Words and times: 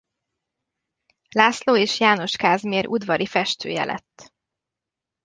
László 1.29 1.77
és 1.77 1.99
János 1.99 2.35
Kázmér 2.35 2.87
udvari 2.87 3.25
festője 3.25 3.83
lett. 3.85 4.33